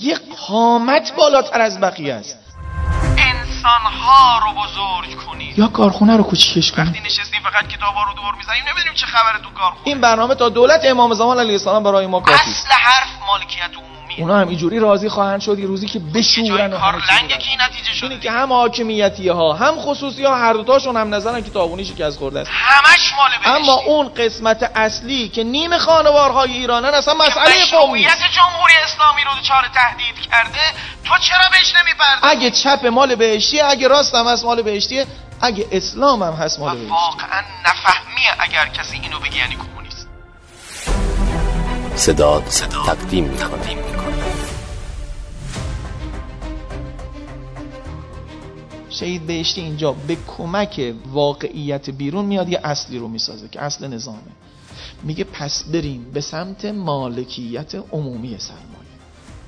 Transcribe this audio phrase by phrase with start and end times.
[0.00, 0.18] یه
[0.48, 2.38] قامت بالاتر از بقیه است.
[3.18, 5.58] انسانها رو بزرگ کنید.
[5.58, 9.38] یا کارخونه رو کوچیکش کنید وقتی نشستیم فقط کتابا رو دور می‌زنیم نمی‌دونیم چه خبره
[9.42, 9.82] تو کارخونه.
[9.84, 12.50] این برنامه تا دولت امام زمان علیه السلام برای ما کافی.
[12.50, 16.78] اصل حرف مالکیت عمومیه اونا هم اینجوری راضی خواهند شد یه روزی که بشورن و
[16.78, 17.44] کار همه چی لنگه بدن.
[17.44, 21.42] که این نتیجه شده که هم حاکمیتی ها هم خصوصی ها هر دوتاشون هم نظرن
[21.42, 22.50] که تابونی شکست خورده است.
[22.52, 27.74] همش مال بهشتی اما اون قسمت اصلی که نیم خانوارهای ایرانن اصلا مسئله قوم نیست
[27.74, 30.60] مشروعیت جمهوری اسلامی رو دچار تهدید کرده
[31.04, 35.06] تو چرا بهش نمی‌پردازی؟ اگه چپ مال بهشتیه اگه راست هم هست مال بهشتیه
[35.40, 36.92] اگه اسلام هم هست مال بهشتیه.
[36.92, 39.56] واقعا نفهمیه اگر کسی اینو بگه یعنی
[41.98, 42.44] صداد
[42.86, 43.76] تقدیم می‌کنه.
[48.90, 54.18] شهید بهشتی اینجا به کمک واقعیت بیرون میاد یه اصلی رو می‌سازه که اصل نظامه.
[55.02, 58.98] میگه پس بریم به سمت مالکیت عمومی سرمایه.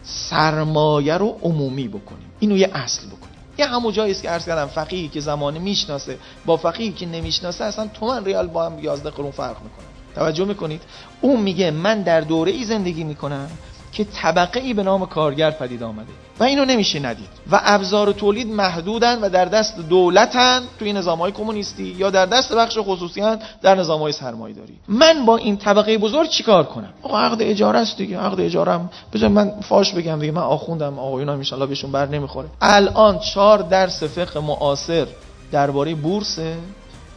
[0.02, 2.30] سرمایه رو عمومی بکنیم.
[2.40, 3.34] اینو یه اصل بکنیم.
[3.58, 7.86] یه همون جایی که عرض کردم فقیهی که زمانه می‌شناسه با فقیهی که نمی‌شناسه اصلا
[7.86, 9.89] تومن ریال با هم 11 قرون فرق می‌کنه.
[10.14, 10.82] توجه می‌کنید؟
[11.20, 13.50] اون میگه من در دوره ای زندگی می‌کنم
[13.92, 18.46] که طبقه ای به نام کارگر پدید آمده و اینو نمیشه ندید و ابزار تولید
[18.46, 23.22] محدودن و در دست دولتن توی نظام های کمونیستی یا در دست بخش خصوصی
[23.62, 24.72] در نظام های سرمایه داری.
[24.88, 28.18] من با این طبقه بزرگ چیکار کنم؟ آقا عقد اجاره است دیگه.
[28.18, 30.32] عقد اجاره هم بذار من فاش بگم دیگه.
[30.32, 30.98] من آخوندم.
[30.98, 32.48] آقایون هم ان بهشون بر نمی‌خوره.
[32.60, 35.06] الان چهار درس فقه معاصر
[35.52, 36.56] درباره بورسه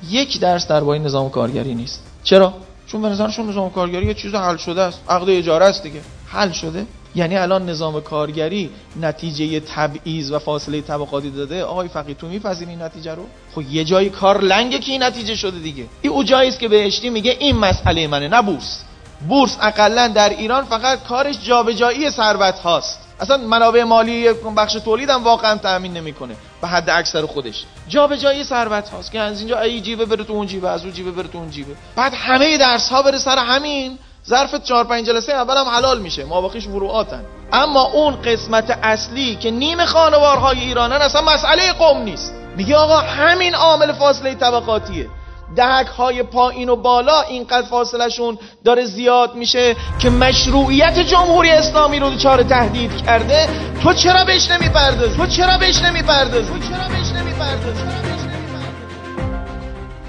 [0.09, 2.03] یک درس درباره نظام کارگری نیست.
[2.23, 2.53] چرا؟
[2.93, 5.01] چون به نظرشون نظام کارگری یه چیز حل شده است.
[5.09, 6.01] عقد اجاره است دیگه.
[6.27, 6.85] حل شده.
[7.15, 8.69] یعنی الان نظام کارگری
[9.01, 11.63] نتیجه تبعیض و فاصله طبقاتی داده.
[11.63, 15.35] آقای فقیه تو میپذیری این نتیجه رو؟ خب یه جایی کار لنگه که این نتیجه
[15.35, 15.85] شده دیگه.
[16.01, 18.83] این او جایی است که بهشتی میگه این مسئله منه نه بورس.
[19.29, 22.99] بورس اقلا در ایران فقط کارش جابجایی ثروت هاست.
[23.19, 26.35] اصلا منابع مالی بخش تولید هم واقعا تامین نمی‌کنه.
[26.61, 27.63] به حد اکثر خودش.
[27.87, 31.11] جابجایی ثروت هاست که از اینجا ای جیبه بره تو اون جیبه از اون جیبه
[31.11, 31.75] بره تو اون جیبه.
[31.95, 33.99] بعد همه درس ها بره سر همین.
[34.27, 36.25] ظرف 4 5 جلسه اول هم حلال میشه.
[36.25, 37.25] مابقیش فروعاتن.
[37.53, 42.33] اما اون قسمت اصلی که نیم خانوارهای ایرانن اصلا مسئله قوم نیست.
[42.57, 45.09] میگه آقا همین عامل فاصله طبقاتیه.
[45.55, 51.99] دهک های پایین و بالا اینقدر فاصله شون داره زیاد میشه که مشروعیت جمهوری اسلامی
[51.99, 53.49] رو دچار تهدید کرده.
[53.83, 57.83] تو چرا بهش نمی‌پردازی؟ تو چرا بهش نمی‌پردازی؟ تو چرا بهش نمی‌پردازی؟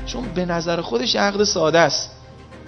[0.07, 2.11] چون به نظر خودش عقد ساده است.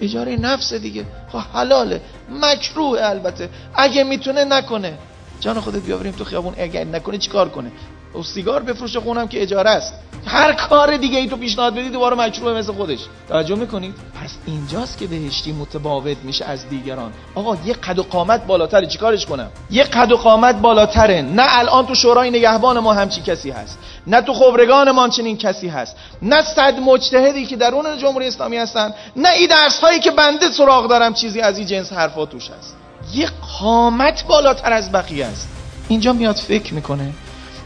[0.01, 1.05] اجاره نفس دیگه.
[1.31, 2.01] خب حلاله.
[2.31, 3.49] مکروه البته.
[3.75, 4.97] اگه می‌تونه نکنه.
[5.39, 6.53] جان خودت بیاوریم تو خیابون.
[6.57, 7.71] اگه نکنه چیکار کنه؟
[8.17, 9.93] او سیگار بفروشه خونم که اجاره است.
[10.25, 12.99] هر کار دیگه ای تو پیشنهاد بدی دوباره مکروه مثل خودش.
[13.29, 17.11] توجه می‌کنید؟ پس اینجاست که بهشتی متباعد میشه از دیگران.
[17.35, 21.21] آقا یه قد و قامت بالاتره چیکارش کنم؟ یه قد و قامت بالاتره.
[21.21, 23.79] نه الان تو شورای نگهبان ما همچی کسی هست.
[24.07, 25.95] نه تو خبرگان ما چنین کسی هست.
[26.21, 28.93] نه صد مجتهدی که درون جمهوری اسلامی هستن.
[29.15, 32.75] نه این درس هایی که بنده سراغ دارم چیزی از این جنس حرفا توش هست.
[33.13, 33.29] یه
[33.59, 35.49] قامت بالاتر از بقیه است.
[35.87, 37.13] اینجا میاد فکر می‌کنه.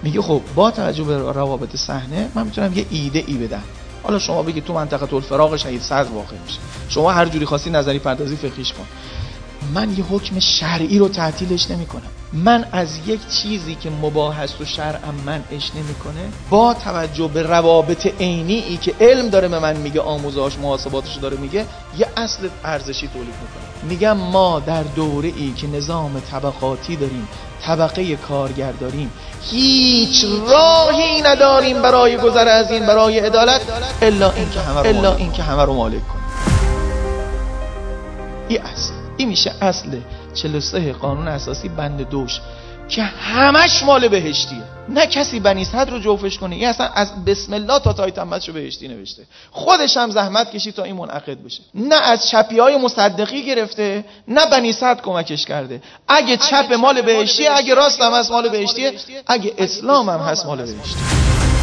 [0.03, 3.63] میگه خب با توجه به روابط صحنه من می‌تونم یه ایده ای بدم.
[4.03, 6.59] حالا شما بگید تو منطقه الفراغ شهید صدر واقع میشه.
[6.89, 8.85] شما هر جوری خواستی نظری پردازی فقهیش کن
[9.74, 12.02] من یه حکم شرعی رو تعطیلش نمی‌کنم.
[12.34, 18.08] من از یک چیزی که مباح است و شرعا منعش نمی‌کنه با توجه به روابط
[18.20, 21.66] عینی ای که علم داره به من میگه آموزهاش محاسباتش داره میگه
[21.98, 27.28] یه اصل ارزشی تولید می‌کنه میگم ما در دوره ای که نظام طبقاتی داریم
[27.64, 29.12] طبقه کارگر داریم
[29.42, 33.62] هیچ راهی نداریم برای گذر از این برای عدالت
[34.02, 34.32] الا
[35.16, 36.26] اینکه همه رو مالک کنیم.
[38.48, 38.91] این اصل.
[39.22, 40.00] این میشه اصل
[40.34, 42.40] 43 قانون اساسی بند دوش
[42.90, 44.64] که همش مال بهشتیه.
[44.90, 46.56] نه کسی بنی صدر رو جوفش کنه.
[46.56, 49.24] این اصلا از بسم الله تا تای تمت رو بهشتی نوشته.
[49.52, 51.62] خودش هم زحمت کشید تا این منعقد بشه.
[51.76, 55.81] نه از چپی های مصدقی گرفته نه بنی صدر کمکش کرده.
[56.08, 58.94] اگه چپ مال بهشتی اگه راست هم هست مال بهشتیه.
[59.28, 61.61] اگه اسلام هم هست مال بهشتی.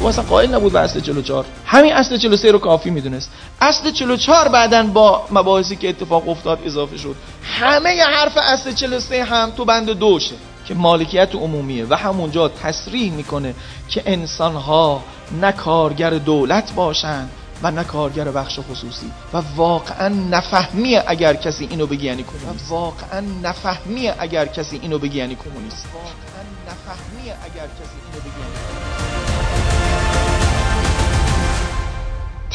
[0.00, 3.30] او اصلا قائل نبود به اصل 44 همین اصل 43 رو کافی می‌دونست.
[3.60, 7.16] اصل 44 بعدا با مباحثی که اتفاق افتاد اضافه شد.
[7.42, 10.34] همه ی حرف اصل 43 هم تو بند دوشه
[10.66, 13.54] که مالکیت عمومیه و همونجا تصریح می‌کنه
[13.88, 15.02] که انسان ها
[15.40, 17.28] نه کارگر دولت باشن
[17.62, 19.12] و نه کارگر بخش خصوصی.
[19.32, 22.70] و واقعا نفهمیه اگر کسی اینو بگی یعنی کمونیست.
[22.70, 25.86] و واقعا نفهمیه اگر کسی اینو بگی یعنی کمونیست.
[25.94, 29.07] واقعا نفهمیه اگر کسی اینو بگی یعنی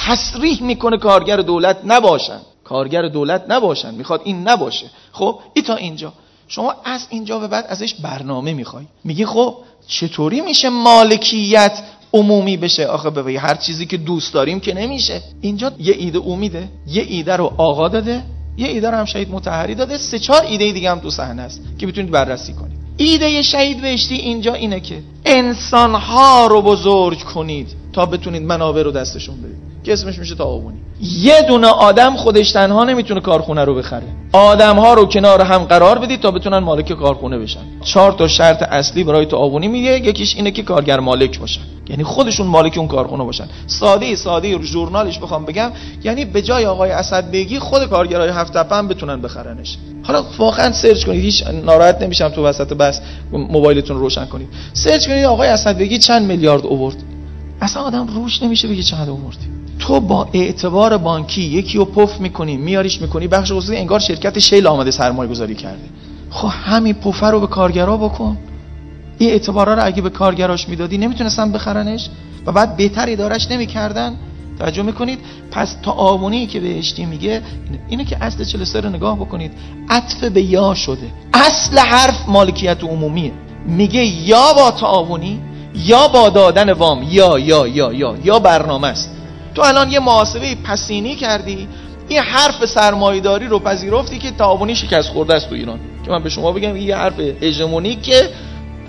[0.08, 2.40] تصریح می‌کنه کارگر دولت نباشن.
[2.64, 3.96] کارگر دولت نباشن.
[3.96, 4.86] می‌خواد این نباشه.
[5.12, 6.14] خب این تا اینجا.
[6.48, 8.86] شما از اینجا به بعد ازش برنامه می‌خوای.
[9.04, 9.56] میگی خب
[9.88, 11.84] چطوری میشه مالکیت
[12.14, 15.22] عمومی بشه؟ آخه ببین هر چیزی که دوست داریم که نمیشه.
[15.42, 18.24] اینجا یه ایده امیده یه ایده رو آقا داده
[18.58, 19.98] یه ایده رو هم شهید متحری داده.
[19.98, 22.78] سه چهار ایده دیگه هم تو صحنه است که می‌تونید بررسی کنید.
[22.98, 29.42] ایده شهید بهشتی اینجا اینه که انسانها رو بزرگ کنید تا بتونید منابع رو دستشون
[29.42, 29.73] بدید.
[29.84, 34.04] که اسمش میشه تعاونی یه دونه آدم خودش تنها نمی‌تونه کارخونه رو بخره.
[34.34, 37.60] آدم ها رو کنار هم قرار بدید تا بتونن مالک کارخونه بشن.
[37.84, 41.62] چهار تا شرط اصلی برای تعاونی میگه یکیش اینه که کارگر مالک باشن.
[41.90, 43.48] یعنی خودشون مالک اون کارخونه باشن.
[43.68, 45.72] ساده ساده ژورنالش بخوام بگم.
[46.04, 49.78] یعنی به جای آقای اسد بگی خود کارگرای هفت هم بتونن بخرنش.
[50.04, 51.22] حالا واقعا سرچ کنید.
[51.22, 53.02] هیچ ناراحت نمیشم تو وسط بس
[53.32, 54.48] موبایلتون روشن کنید.
[54.74, 56.96] سرچ کنید آقای اسد بگی چند میلیارد اوورد؟
[57.62, 62.58] اصلا آدم روش نمیشه بگه چقدر اووردی تو با اعتبار بانکی یکی رو پف می‌کنی
[62.58, 65.84] میاریش می‌کنی بخش خصوصی انگار شرکت شیل آمده سرمایه گذاری کرده.
[66.30, 68.38] خب همین پفه رو به کارگرا بکن.
[69.18, 72.10] این اعتبارا رو اگه به کارگراش می‌دادی نمی‌تونستن بخرنش
[72.46, 74.16] و بعد بهتر ادارش نمی‌کردن.
[74.60, 75.20] توجه می‌کنید؟
[75.52, 77.42] پس تا آمونی که بهشتی میگه
[77.90, 79.52] اینه که اصل 43 رو نگاه بکنید.
[79.90, 81.08] عطف به یا شده.
[81.34, 83.32] اصل حرف مالکیت عمومیه.
[83.68, 85.40] میگه یا با تعاونی
[85.76, 89.10] یا با دادن وام یا یا یا یا یا برنامه است.
[89.56, 91.68] تو الان یه محاسبه پسینی کردی
[92.08, 95.80] این حرف سرمایداری رو پذیرفتی که تعاونی شکست خورده است تو ایران.
[96.06, 97.20] که من به شما بگم این حرف
[98.02, 98.30] که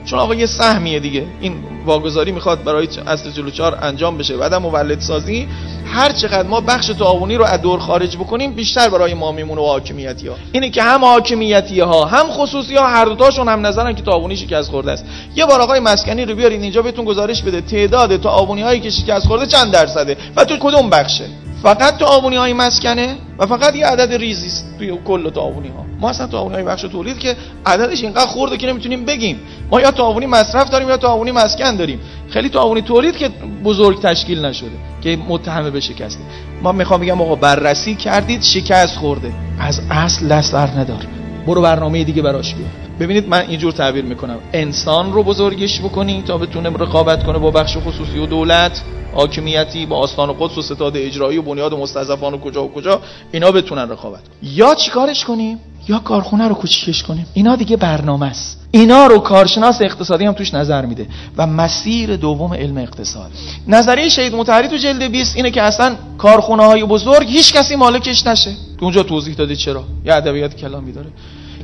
[0.04, 1.26] چون آقا یه سهمیه دیگه.
[1.40, 1.54] این
[1.86, 4.36] واگذاری می‌خواد برای اصل 44 انجام بشه.
[4.36, 5.48] بعدم مولد سازی
[5.86, 9.66] هر چقدر ما بخش تعاونی رو از دور خارج بکنیم بیشتر برای ما میمونه و
[9.66, 14.02] حاکمیتی ها اینه که هم حاکمیتی ها هم خصوصی ها هر دوتاشون هم نظرن که
[14.02, 15.04] تعاونی شکست خورده است.
[15.36, 17.60] یه بار آقای مسکنی رو بیارین اینجا بهتون گزارش بده.
[17.60, 21.24] تعداد تعاونی هایی که شکست خورده چند درصده؟ و تو کدوم بخشه؟
[21.64, 26.10] فقط تعاونی های مسکنه و فقط یه عدد ریزی است توی کل تعاونی ها ما
[26.10, 29.40] اصلا تعاونی های بخش تولید که عددش اینقدر خورده که نمی‌تونیم بگیم.
[29.70, 32.00] ما یا تعاونی مصرف داریم یا تعاونی مسکن داریم.
[32.30, 33.28] خیلی تعاونی تولید که
[33.64, 34.70] بزرگ تشکیل نشده
[35.02, 36.20] که متهمه به شکسته
[36.62, 39.32] ما می‌خوام بگم آقا بررسی کردید شکست خورده.
[39.60, 41.06] از اصل دست ندار
[41.46, 42.70] برو برنامه دیگه براش بیار.
[43.00, 44.38] ببینید من اینجور تعبیر می‌کنم.
[44.52, 48.82] انسان رو بزرگش بکنی تا بتونه رقابت کنه با بخش خصوصی و دولت.
[49.14, 53.00] حاکمیتی با آستان قدس و ستاد اجرایی و بنیاد مستضعفان و کجا و کجا
[53.32, 58.60] اینا بتونن رقابت یا چیکارش کنیم؟ یا کارخونه رو کوچیکش کنیم؟ اینا دیگه برنامه است.
[58.70, 61.06] اینا رو کارشناس اقتصادی هم توش نظر میده
[61.36, 63.30] و مسیر دوم علم اقتصاد.
[63.68, 68.26] نظریه شهید متحری تو جلد 20 اینه که اصلا کارخونه های بزرگ هیچ کسی مالکش
[68.26, 68.50] نشه.
[68.50, 71.08] که اونجا توضیح داده چرا؟ یه ادبیات کلامی داره.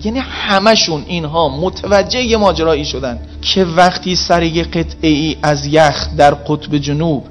[0.05, 6.09] یعنی همشون اینها متوجه یه ماجرایی شدن که وقتی سر یه قطعه ای از یخ
[6.17, 7.27] در قطب جنوب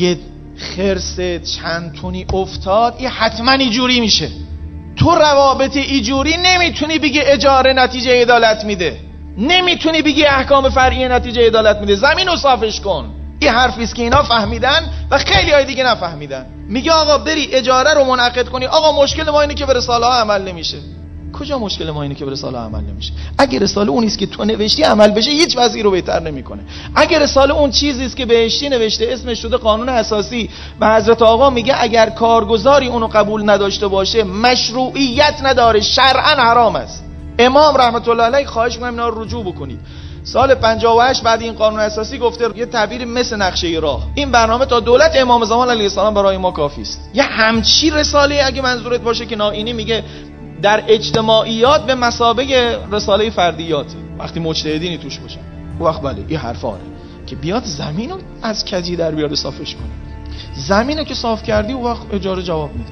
[0.00, 0.18] یه
[0.56, 1.20] خرس
[1.56, 4.28] چند تونی افتاد یه حتما ایجوری میشه.
[4.96, 8.96] تو روابط ایجوری نمی‌تونی بگی اجاره نتیجه عدالت میده.
[9.38, 11.94] نمی‌تونی بگی احکام فرعی نتیجه عدالت میده.
[11.94, 13.14] زمین رو صافش کن.
[13.38, 16.46] این حرفی است که اینا فهمیدن و خیلی های دیگه نفهمیدن.
[16.68, 18.66] میگه آقا بری اجاره رو منعقد کنی.
[18.66, 20.78] آقا مشکل ما اینه که به رساله ها عمل نمیشه.
[21.32, 25.10] کجا مشکل ما اینه که رساله عمل نمیشه؟ اگه رساله اونیست که تو نوشتی عمل
[25.10, 26.62] بشه هیچ وضعی رو بهتر نمی‌کنه.
[26.94, 30.50] اگه رساله اون چیزی است که بهشتی نوشته اسمش شده قانون اساسی.
[30.80, 37.04] و حضرت آقا میگه اگر کارگزاری اونو قبول نداشته باشه مشروعیت نداره شرعا حرام است.
[37.38, 39.80] امام رحمت الله علیه خواهش می‌کنم اینا رجوع بکنید.
[40.24, 44.06] سال 58 بعد این قانون اساسی گفته یه تعبیر مثل نقشه راه.
[44.14, 47.10] این برنامه تا دولت امام زمان علیه السلام برای ما کافی است.
[47.14, 50.04] یه همچی رساله اگه منظورت باشه که اینی میگه
[50.62, 53.86] در اجتماعیات به مسابقه رساله فردیات
[54.18, 55.40] وقتی مجتهدینی توش باشن.
[55.80, 56.80] وقت بله این حرف آره.
[57.26, 59.90] که بیاد زمین رو از کجی در بیاره صافش کنه.
[60.54, 62.90] زمین رو که صاف کردی و وقت اجاره جواب میده.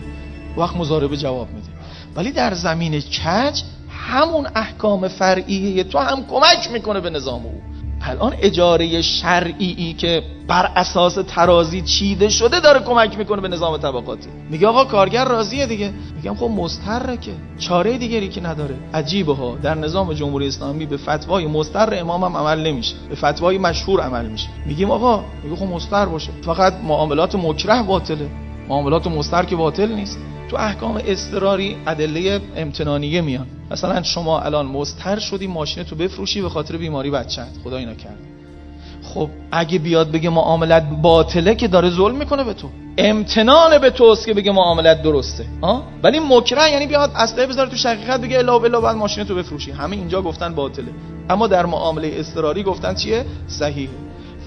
[0.57, 1.69] وقت مزاربه جواب میده.
[2.17, 7.63] ولی در زمین کج همون احکام فرعیه تو هم کمک می‌کنه به نظام او.
[8.03, 14.29] الان اجاره شرعی که بر اساس ترازی چیده شده داره کمک می‌کنه به نظام طبقاتی.
[14.51, 15.93] میگه آقا کارگر راضیه دیگه.
[16.17, 17.33] میگم خب مستره که.
[17.59, 18.75] چاره دیگری که نداره.
[18.95, 19.57] عجیبه ها.
[19.63, 22.95] در نظام جمهوری اسلامی به فتوای مستر امام هم عمل نمیشه.
[23.09, 24.49] به فتوای مشهور عمل میشه.
[24.67, 26.31] میگیم آقا میگه خب مستر باشه.
[26.43, 28.29] فقط معاملات مکره باطله.
[28.69, 30.19] معاملات مستر که باطل نیست.
[30.51, 33.47] تو احکام اضطراری ادله امتنانیه میان.
[33.71, 38.19] مثلا شما الان مستر شدی ماشین تو بفروشی به خاطر بیماری بچت خدای نکرد
[39.03, 42.69] خب اگه بیاد بگه معاملت باطله که داره ظلم می‌کنه به تو.
[42.99, 45.47] امتنان به توست که بگه معاملت درسته.
[45.63, 49.35] ها ولی مکره یعنی بیاد اصلا بذاره تو شقیقت بگه الا بلا بعد ماشین تو
[49.35, 49.71] بفروشی.
[49.71, 50.93] همه اینجا گفتن باطله.
[51.31, 53.93] اما در معامله اضطراری گفتن چیه؟ صحیحه.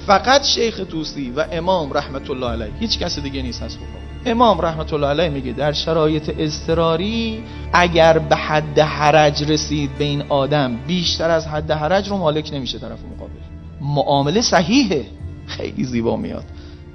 [0.07, 2.71] فقط شیخ توسی و امام رحمت الله علیه.
[2.79, 3.77] هیچ کس دیگه نیست از
[4.25, 10.23] امام رحمت الله علیه میگه در شرایط اضطراری اگر به حد حرج رسید به این
[10.29, 13.31] آدم بیشتر از حد حرج رو مالک نمیشه طرف مقابل.
[13.81, 15.05] معامله صحیحه.
[15.47, 16.43] خیلی زیبا میاد.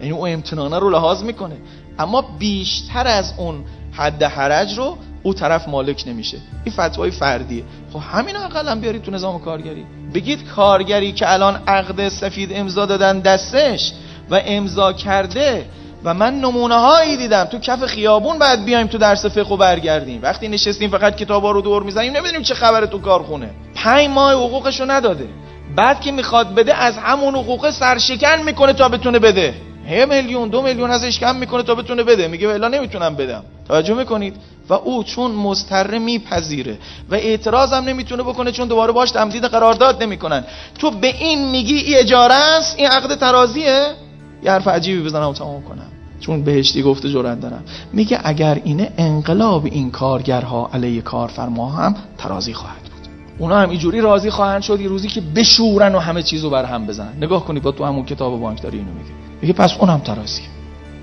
[0.01, 1.57] یعنی اون امتنانه رو لحاظ می‌کنه.
[1.99, 6.39] اما بیشتر از اون حد حرج رو او طرف مالک نمیشه.
[6.65, 7.63] این فتوای فردیه.
[7.93, 9.85] خب همین اقلا بیارید تو نظام کارگری.
[10.15, 13.93] بگید کارگری که الان عقد سفید امضا دادن دستش
[14.31, 15.65] و امضا کرده
[16.07, 17.45] و من نمونه هایی دیدم.
[17.45, 20.23] تو کف خیابون بعد بیایم تو درس فقه برگردیم.
[20.23, 23.51] وقتی نشستیم فقط کتابا رو دور می‌زنیم نمی‌دونیم چه خبره تو کارخونه.
[23.75, 25.29] پنج ماه حقوقشو نداده.
[25.77, 29.55] بعد که می‌خواد بده از همون حقوق سرشکن می‌کنه تا بتونه بده.
[29.91, 32.29] یه میلیون دو میلیون ازش کم می‌کنه تا بتونه بده.
[32.29, 33.45] میگه الا نمی‌تونم بدم.
[33.69, 34.37] توجه می‌کنید؟
[34.69, 36.79] و او چون مستر میپذیره
[37.11, 40.45] و اعتراض هم نمی‌تونه بکنه چون دوباره باش تمدید قرارداد نمی‌کنن.
[40.79, 43.87] تو به این میگی ای اجاره است این عقد ترازیه.
[44.43, 45.93] یه حرف عجیبی بزنم و تمام کنم.
[46.21, 47.65] چون بهشتی گفته جرأت دارم.
[47.93, 53.09] میگه اگر اینه انقلاب این کارگرها علیه کارفرما هم ترازی خواهد بود.
[53.39, 56.87] اونا هم اینجوری راضی خواهند شد یه روزی که بشورن و همه چیزو بر هم
[56.87, 57.13] بزنن.
[57.21, 59.11] نگاه کنید با تو همون کتاب بانکداری اینو میگه.
[59.43, 60.45] میگه پس اونم ترازیه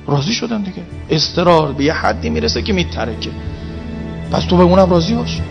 [0.08, 0.82] راضی شدن دیگه.
[1.10, 3.30] استرار به یه حدی می‌رسه که میترکه.
[4.32, 5.42] پس تو به اونم راضی باش.